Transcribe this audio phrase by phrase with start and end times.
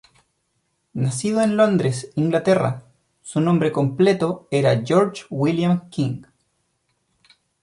[0.95, 2.85] Nacido en Londres, Inglaterra,
[3.21, 6.23] su nombre completo era George William King.